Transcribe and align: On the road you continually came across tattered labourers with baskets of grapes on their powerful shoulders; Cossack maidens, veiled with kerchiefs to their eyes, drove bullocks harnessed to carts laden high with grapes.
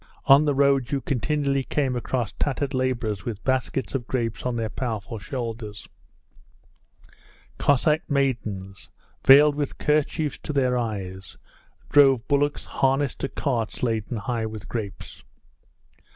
On 0.25 0.45
the 0.45 0.55
road 0.55 0.91
you 0.91 0.99
continually 0.99 1.63
came 1.63 1.95
across 1.95 2.31
tattered 2.33 2.73
labourers 2.73 3.23
with 3.23 3.43
baskets 3.43 3.93
of 3.93 4.07
grapes 4.07 4.47
on 4.47 4.55
their 4.55 4.67
powerful 4.67 5.19
shoulders; 5.19 5.87
Cossack 7.59 8.09
maidens, 8.09 8.89
veiled 9.23 9.53
with 9.53 9.77
kerchiefs 9.77 10.39
to 10.39 10.53
their 10.53 10.75
eyes, 10.75 11.37
drove 11.91 12.27
bullocks 12.27 12.65
harnessed 12.65 13.19
to 13.19 13.29
carts 13.29 13.83
laden 13.83 14.17
high 14.17 14.47
with 14.47 14.67
grapes. 14.67 15.23